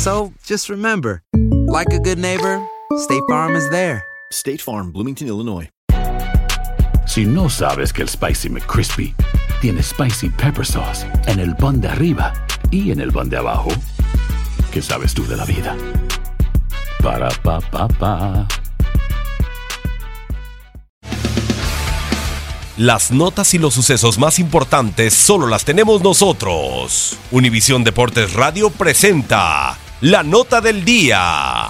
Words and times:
So 0.00 0.32
just 0.46 0.70
remember, 0.70 1.22
like 1.68 1.92
a 1.92 1.98
good 1.98 2.18
neighbor, 2.18 2.58
State 2.96 3.22
Farm 3.28 3.54
is 3.54 3.68
there. 3.68 4.02
State 4.32 4.62
Farm, 4.62 4.92
Bloomington, 4.92 5.28
Illinois. 5.28 5.68
Si 7.06 7.26
no 7.26 7.50
sabes 7.50 7.92
que 7.92 8.00
el 8.00 8.08
Spicy 8.08 8.48
McCrispy 8.48 9.14
tiene 9.60 9.82
Spicy 9.82 10.30
Pepper 10.30 10.64
Sauce 10.64 11.06
en 11.26 11.38
el 11.38 11.54
pan 11.54 11.82
de 11.82 11.88
arriba 11.88 12.32
y 12.70 12.92
en 12.92 13.00
el 13.00 13.12
pan 13.12 13.28
de 13.28 13.36
abajo, 13.36 13.68
¿qué 14.72 14.80
sabes 14.80 15.12
tú 15.12 15.26
de 15.26 15.36
la 15.36 15.44
vida? 15.44 15.76
Para, 17.02 17.28
pa, 17.42 17.60
pa, 17.60 17.86
pa. 17.86 18.48
Las 22.78 23.10
notas 23.10 23.52
y 23.52 23.58
los 23.58 23.74
sucesos 23.74 24.16
más 24.18 24.38
importantes 24.38 25.12
solo 25.12 25.46
las 25.46 25.66
tenemos 25.66 26.02
nosotros. 26.02 27.18
Univisión 27.30 27.84
Deportes 27.84 28.32
Radio 28.32 28.70
presenta 28.70 29.76
la 30.00 30.22
nota 30.22 30.62
del 30.62 30.84
día. 30.84 31.68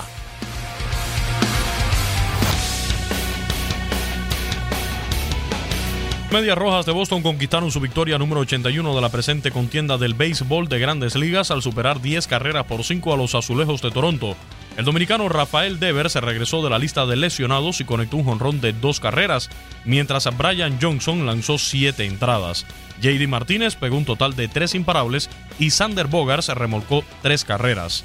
Medias 6.30 6.56
Rojas 6.56 6.86
de 6.86 6.92
Boston 6.92 7.22
conquistaron 7.22 7.72
su 7.72 7.80
victoria 7.80 8.16
número 8.16 8.42
81 8.42 8.94
de 8.94 9.00
la 9.00 9.08
presente 9.08 9.50
contienda 9.50 9.98
del 9.98 10.14
béisbol 10.14 10.68
de 10.68 10.78
grandes 10.78 11.16
ligas 11.16 11.50
al 11.50 11.60
superar 11.60 12.00
10 12.00 12.28
carreras 12.28 12.66
por 12.66 12.84
5 12.84 13.12
a 13.12 13.16
los 13.16 13.34
Azulejos 13.34 13.82
de 13.82 13.90
Toronto. 13.90 14.36
El 14.76 14.84
dominicano 14.84 15.28
Rafael 15.28 15.78
Dever 15.78 16.08
se 16.08 16.20
regresó 16.20 16.62
de 16.62 16.70
la 16.70 16.78
lista 16.78 17.04
de 17.04 17.16
lesionados 17.16 17.80
y 17.80 17.84
conectó 17.84 18.16
un 18.16 18.24
jonrón 18.24 18.60
de 18.60 18.72
dos 18.72 19.00
carreras, 19.00 19.50
mientras 19.84 20.28
Brian 20.36 20.78
Johnson 20.80 21.26
lanzó 21.26 21.58
7 21.58 22.04
entradas. 22.06 22.66
JD 23.02 23.28
Martínez 23.28 23.76
pegó 23.76 23.96
un 23.96 24.04
total 24.04 24.36
de 24.36 24.48
3 24.48 24.76
imparables 24.76 25.28
y 25.58 25.70
Sander 25.70 26.06
Bogart 26.06 26.42
se 26.42 26.54
remolcó 26.54 27.04
3 27.22 27.44
carreras. 27.44 28.04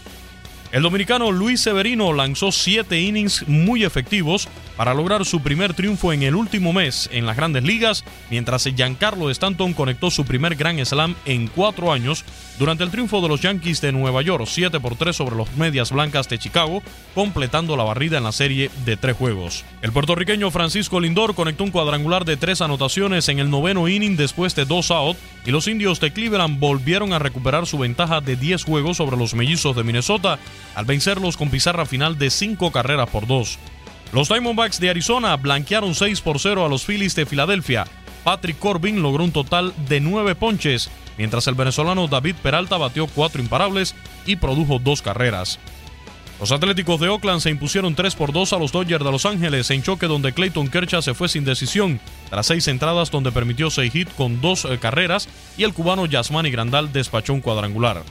El 0.75 0.81
dominicano 0.81 1.31
Luis 1.31 1.61
Severino 1.61 2.11
lanzó 2.11 2.51
7 2.51 2.99
innings 2.99 3.47
muy 3.47 3.85
efectivos 3.85 4.49
para 4.75 4.93
lograr 4.93 5.23
su 5.23 5.39
primer 5.39 5.73
triunfo 5.73 6.11
en 6.11 6.21
el 6.23 6.35
último 6.35 6.73
mes 6.73 7.09
en 7.13 7.25
las 7.25 7.37
grandes 7.37 7.63
ligas, 7.63 8.03
mientras 8.29 8.65
Giancarlo 8.65 9.29
Stanton 9.29 9.73
conectó 9.73 10.11
su 10.11 10.25
primer 10.25 10.55
Grand 10.55 10.83
Slam 10.83 11.15
en 11.23 11.47
cuatro 11.47 11.93
años 11.93 12.25
durante 12.59 12.83
el 12.83 12.91
triunfo 12.91 13.21
de 13.21 13.29
los 13.29 13.39
Yankees 13.39 13.79
de 13.79 13.93
Nueva 13.93 14.21
York, 14.21 14.45
7 14.45 14.81
por 14.81 14.97
3 14.97 15.15
sobre 15.15 15.37
los 15.37 15.49
Medias 15.55 15.93
Blancas 15.93 16.27
de 16.27 16.39
Chicago, 16.39 16.83
completando 17.13 17.77
la 17.77 17.85
barrida 17.85 18.17
en 18.17 18.25
la 18.25 18.33
serie 18.33 18.69
de 18.83 18.97
tres 18.97 19.15
juegos. 19.15 19.63
El 19.81 19.93
puertorriqueño 19.93 20.51
Francisco 20.51 20.99
Lindor 20.99 21.35
conectó 21.35 21.63
un 21.63 21.71
cuadrangular 21.71 22.25
de 22.25 22.35
tres 22.35 22.59
anotaciones 22.59 23.29
en 23.29 23.39
el 23.39 23.49
noveno 23.49 23.87
inning 23.87 24.17
después 24.17 24.55
de 24.55 24.65
dos 24.65 24.91
out, 24.91 25.15
y 25.45 25.51
los 25.51 25.69
indios 25.69 26.01
de 26.01 26.11
Cleveland 26.11 26.59
volvieron 26.59 27.13
a 27.13 27.19
recuperar 27.19 27.65
su 27.65 27.77
ventaja 27.77 28.19
de 28.19 28.35
10 28.35 28.63
juegos 28.63 28.97
sobre 28.97 29.15
los 29.15 29.35
mellizos 29.35 29.75
de 29.75 29.83
Minnesota 29.83 30.39
al 30.73 30.85
vencerlos 30.85 31.37
con 31.37 31.49
pizarra 31.49 31.85
final 31.85 32.17
de 32.17 32.29
5 32.29 32.71
carreras 32.71 33.09
por 33.09 33.27
2. 33.27 33.59
Los 34.13 34.29
Diamondbacks 34.29 34.79
de 34.79 34.89
Arizona 34.89 35.35
blanquearon 35.35 35.93
6 35.93 36.21
por 36.21 36.39
0 36.39 36.65
a 36.65 36.69
los 36.69 36.85
Phillies 36.85 37.15
de 37.15 37.25
Filadelfia. 37.25 37.85
Patrick 38.23 38.57
Corbin 38.57 39.01
logró 39.01 39.23
un 39.23 39.31
total 39.31 39.73
de 39.87 39.99
9 39.99 40.35
ponches, 40.35 40.89
mientras 41.17 41.47
el 41.47 41.55
venezolano 41.55 42.07
David 42.07 42.35
Peralta 42.41 42.77
batió 42.77 43.07
4 43.07 43.41
imparables 43.41 43.93
y 44.25 44.37
produjo 44.37 44.79
2 44.79 45.01
carreras. 45.01 45.59
Los 46.39 46.51
Atléticos 46.51 46.99
de 46.99 47.07
Oakland 47.07 47.39
se 47.39 47.49
impusieron 47.49 47.95
3 47.95 48.13
por 48.15 48.33
2 48.33 48.51
a 48.51 48.59
los 48.59 48.73
Dodgers 48.73 49.05
de 49.05 49.11
Los 49.11 49.25
Ángeles 49.25 49.71
en 49.71 49.83
choque 49.83 50.07
donde 50.07 50.33
Clayton 50.33 50.67
Kershaw 50.67 51.01
se 51.01 51.13
fue 51.13 51.29
sin 51.29 51.45
decisión 51.45 52.01
tras 52.29 52.47
6 52.47 52.67
entradas 52.67 53.09
donde 53.09 53.31
permitió 53.31 53.69
6 53.69 53.95
hits 53.95 54.13
con 54.15 54.41
2 54.41 54.67
carreras 54.81 55.29
y 55.57 55.63
el 55.63 55.73
cubano 55.73 56.05
Yasmani 56.05 56.51
Grandal 56.51 56.91
despachó 56.91 57.33
un 57.33 57.39
cuadrangular. 57.39 58.03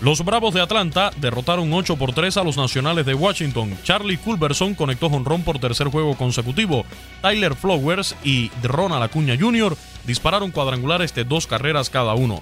Los 0.00 0.24
Bravos 0.24 0.54
de 0.54 0.62
Atlanta 0.62 1.10
derrotaron 1.18 1.70
8 1.70 1.96
por 1.96 2.14
3 2.14 2.38
a 2.38 2.42
los 2.42 2.56
Nacionales 2.56 3.04
de 3.04 3.12
Washington. 3.12 3.76
Charlie 3.82 4.16
Culberson 4.16 4.74
conectó 4.74 5.10
jonrón 5.10 5.42
por 5.42 5.58
tercer 5.58 5.88
juego 5.88 6.16
consecutivo. 6.16 6.86
Tyler 7.20 7.54
Flowers 7.54 8.16
y 8.24 8.50
Ronald 8.62 9.02
Acuña 9.02 9.36
Jr. 9.38 9.76
dispararon 10.06 10.52
cuadrangulares 10.52 11.14
de 11.14 11.24
dos 11.24 11.46
carreras 11.46 11.90
cada 11.90 12.14
uno. 12.14 12.40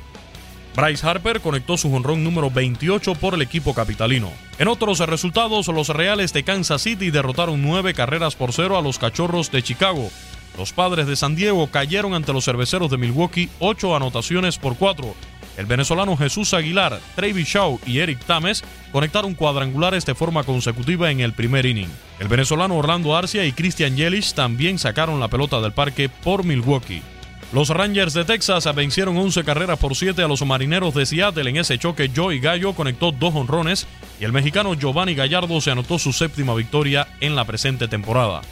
Bryce 0.77 1.05
Harper 1.05 1.41
conectó 1.41 1.77
su 1.77 1.91
jonrón 1.91 2.23
número 2.23 2.49
28 2.49 3.17
por 3.17 3.35
el 3.35 3.43
equipo 3.43 3.75
capitalino. 3.75 4.31
En 4.61 4.69
otros 4.69 5.01
resultados, 5.01 5.67
los 5.67 5.89
Reales 5.89 6.33
de 6.33 6.45
Kansas 6.45 6.83
City 6.83 7.11
derrotaron 7.11 7.61
9 7.61 7.93
carreras 7.93 8.37
por 8.37 8.53
0 8.53 8.79
a 8.79 8.83
los 8.83 9.01
Cachorros 9.01 9.51
de 9.51 9.65
Chicago. 9.65 10.09
Los 10.57 10.73
Padres 10.73 11.09
de 11.09 11.17
San 11.17 11.35
Diego 11.35 11.67
cayeron 11.67 12.15
ante 12.15 12.33
los 12.33 12.45
Cerveceros 12.45 12.91
de 12.91 12.99
Milwaukee 12.99 13.49
8 13.59 13.97
anotaciones 13.97 14.59
por 14.59 14.77
4. 14.77 15.15
El 15.59 15.67
venezolano 15.67 16.17
Jesús 16.17 16.55
Aguilar, 16.55 17.01
Travis 17.17 17.49
Shaw 17.49 17.81
y 17.85 17.99
Eric 17.99 18.21
Tames 18.21 18.63
conectaron 18.93 19.35
cuadrangulares 19.35 20.07
de 20.07 20.15
forma 20.15 20.45
consecutiva 20.45 21.11
en 21.11 21.19
el 21.19 21.33
primer 21.33 21.67
inning. 21.67 21.91
El 22.21 22.29
venezolano 22.29 22.77
Orlando 22.77 23.17
Arcia 23.17 23.45
y 23.45 23.51
Christian 23.51 23.97
Yelich 23.97 24.35
también 24.35 24.79
sacaron 24.79 25.19
la 25.19 25.27
pelota 25.27 25.61
del 25.61 25.73
parque 25.73 26.09
por 26.09 26.45
Milwaukee. 26.45 27.03
Los 27.53 27.71
Rangers 27.71 28.15
de 28.15 28.25
Texas 28.25 28.73
vencieron 28.73 29.17
11 29.17 29.43
carreras 29.43 29.81
por 29.81 29.97
7 29.97 30.23
a 30.23 30.29
los 30.29 30.47
Marineros 30.47 30.95
de 30.95 31.07
Seattle. 31.07 31.51
En 31.51 31.57
ese 31.57 31.77
choque, 31.77 32.09
Joey 32.15 32.39
Gallo 32.39 32.75
conectó 32.75 33.11
dos 33.11 33.35
honrones 33.35 33.89
y 34.21 34.25
el 34.25 34.33
mexicano 34.33 34.75
Giovanni 34.75 35.17
Gallardo 35.17 35.61
se 35.61 35.73
anotó 35.73 35.99
su 35.99 36.13
séptima 36.13 36.55
victoria 36.55 37.09
en 37.21 37.35
la 37.35 37.45
presente 37.45 37.89
temporada. 37.89 38.43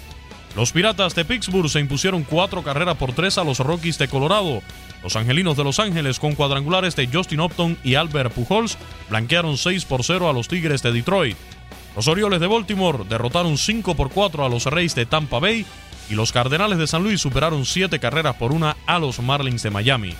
Los 0.56 0.72
Piratas 0.72 1.14
de 1.14 1.24
Pittsburgh 1.26 1.68
se 1.68 1.80
impusieron 1.80 2.24
4 2.24 2.62
carreras 2.62 2.96
por 2.96 3.12
3 3.12 3.36
a 3.38 3.44
los 3.44 3.60
Rockies 3.60 3.98
de 3.98 4.08
Colorado. 4.08 4.62
Los 5.02 5.16
Angelinos 5.16 5.56
de 5.56 5.64
Los 5.64 5.78
Ángeles, 5.78 6.18
con 6.18 6.34
cuadrangulares 6.34 6.96
de 6.96 7.08
Justin 7.12 7.40
Upton 7.40 7.78
y 7.84 7.94
Albert 7.94 8.32
Pujols, 8.32 8.76
blanquearon 9.08 9.56
6 9.56 9.84
por 9.84 10.04
0 10.04 10.28
a 10.28 10.32
los 10.32 10.48
Tigres 10.48 10.82
de 10.82 10.92
Detroit. 10.92 11.36
Los 11.94 12.08
Orioles 12.08 12.40
de 12.40 12.46
Baltimore 12.46 13.04
derrotaron 13.08 13.56
5 13.56 13.94
por 13.94 14.10
4 14.10 14.44
a 14.44 14.48
los 14.48 14.66
Reyes 14.66 14.94
de 14.94 15.06
Tampa 15.06 15.38
Bay 15.38 15.64
y 16.10 16.14
los 16.14 16.32
Cardenales 16.32 16.78
de 16.78 16.86
San 16.86 17.02
Luis 17.02 17.20
superaron 17.20 17.64
7 17.64 17.98
carreras 17.98 18.36
por 18.36 18.52
una 18.52 18.76
a 18.86 18.98
los 18.98 19.20
Marlins 19.20 19.62
de 19.62 19.70
Miami. 19.70 20.14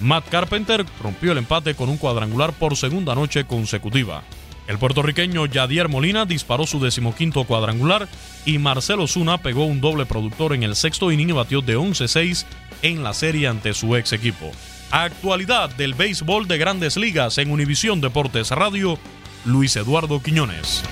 Matt 0.00 0.28
Carpenter 0.28 0.84
rompió 1.02 1.32
el 1.32 1.38
empate 1.38 1.74
con 1.74 1.88
un 1.88 1.96
cuadrangular 1.96 2.52
por 2.52 2.76
segunda 2.76 3.14
noche 3.14 3.44
consecutiva. 3.44 4.22
El 4.68 4.78
puertorriqueño 4.78 5.46
Yadier 5.46 5.88
Molina 5.88 6.24
disparó 6.24 6.66
su 6.66 6.80
decimoquinto 6.80 7.44
cuadrangular 7.44 8.08
y 8.44 8.58
Marcelo 8.58 9.06
Zuna 9.06 9.38
pegó 9.38 9.64
un 9.64 9.80
doble 9.80 10.06
productor 10.06 10.54
en 10.54 10.62
el 10.62 10.76
sexto 10.76 11.10
inning 11.10 11.30
y 11.30 11.32
batió 11.32 11.62
de 11.62 11.76
11-6 11.76 12.44
en 12.82 13.02
la 13.02 13.14
serie 13.14 13.48
ante 13.48 13.72
su 13.74 13.96
ex 13.96 14.12
equipo. 14.12 14.52
Actualidad 14.90 15.70
del 15.70 15.94
béisbol 15.94 16.46
de 16.46 16.58
grandes 16.58 16.96
ligas 16.96 17.38
en 17.38 17.50
Univisión 17.50 18.00
Deportes 18.00 18.50
Radio, 18.50 18.98
Luis 19.44 19.74
Eduardo 19.76 20.22
Quiñones. 20.22 20.82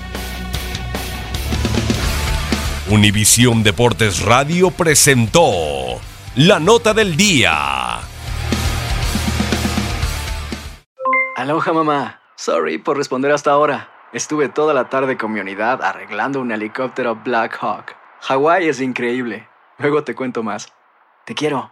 Univisión 2.89 3.63
Deportes 3.63 4.21
Radio 4.21 4.71
presentó 4.71 6.01
la 6.35 6.59
nota 6.59 6.93
del 6.93 7.15
día. 7.15 7.99
Aloha 11.37 11.73
mamá. 11.73 12.21
Sorry 12.35 12.79
por 12.79 12.97
responder 12.97 13.31
hasta 13.31 13.51
ahora. 13.51 13.89
Estuve 14.13 14.49
toda 14.49 14.73
la 14.73 14.89
tarde 14.89 15.17
con 15.17 15.31
mi 15.31 15.39
unidad 15.39 15.81
arreglando 15.83 16.41
un 16.41 16.51
helicóptero 16.51 17.15
Black 17.15 17.57
Hawk. 17.61 17.95
Hawái 18.21 18.67
es 18.67 18.81
increíble. 18.81 19.47
Luego 19.77 20.03
te 20.03 20.15
cuento 20.15 20.43
más. 20.43 20.73
Te 21.25 21.33
quiero. 21.33 21.71